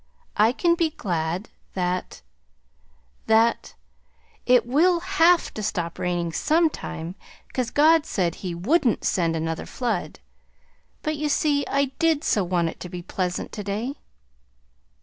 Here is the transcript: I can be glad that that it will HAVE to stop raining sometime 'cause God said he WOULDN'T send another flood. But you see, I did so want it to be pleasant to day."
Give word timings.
I 0.35 0.51
can 0.51 0.73
be 0.73 0.89
glad 0.89 1.49
that 1.75 2.23
that 3.27 3.75
it 4.47 4.65
will 4.65 4.99
HAVE 4.99 5.53
to 5.53 5.61
stop 5.61 5.99
raining 5.99 6.31
sometime 6.31 7.13
'cause 7.53 7.69
God 7.69 8.07
said 8.07 8.33
he 8.41 8.55
WOULDN'T 8.55 9.03
send 9.05 9.35
another 9.35 9.67
flood. 9.67 10.19
But 11.03 11.17
you 11.17 11.29
see, 11.29 11.67
I 11.67 11.91
did 11.99 12.23
so 12.23 12.43
want 12.43 12.69
it 12.69 12.79
to 12.79 12.89
be 12.89 13.03
pleasant 13.03 13.51
to 13.51 13.63
day." 13.63 13.97